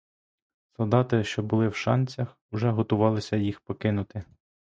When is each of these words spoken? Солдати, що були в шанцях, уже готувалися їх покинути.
Солдати, 0.77 1.23
що 1.23 1.43
були 1.43 1.67
в 1.67 1.75
шанцях, 1.75 2.37
уже 2.51 2.69
готувалися 2.71 3.35
їх 3.37 3.61
покинути. 3.61 4.23